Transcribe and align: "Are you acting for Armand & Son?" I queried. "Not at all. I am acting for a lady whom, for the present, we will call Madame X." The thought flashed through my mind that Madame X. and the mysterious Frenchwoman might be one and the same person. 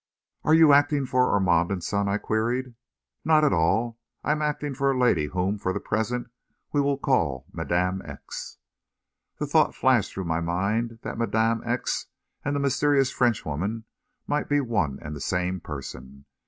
"Are 0.43 0.55
you 0.55 0.73
acting 0.73 1.05
for 1.05 1.31
Armand 1.31 1.83
& 1.83 1.83
Son?" 1.83 2.07
I 2.09 2.17
queried. 2.17 2.73
"Not 3.23 3.43
at 3.43 3.53
all. 3.53 3.99
I 4.23 4.31
am 4.31 4.41
acting 4.41 4.73
for 4.73 4.89
a 4.89 4.97
lady 4.97 5.27
whom, 5.27 5.59
for 5.59 5.73
the 5.73 5.79
present, 5.79 6.31
we 6.71 6.81
will 6.81 6.97
call 6.97 7.45
Madame 7.53 8.01
X." 8.03 8.57
The 9.37 9.45
thought 9.45 9.75
flashed 9.75 10.11
through 10.13 10.25
my 10.25 10.39
mind 10.41 10.97
that 11.03 11.19
Madame 11.19 11.61
X. 11.63 12.07
and 12.43 12.55
the 12.55 12.59
mysterious 12.59 13.11
Frenchwoman 13.11 13.83
might 14.25 14.49
be 14.49 14.59
one 14.59 14.97
and 15.03 15.15
the 15.15 15.21
same 15.21 15.59
person. 15.59 16.25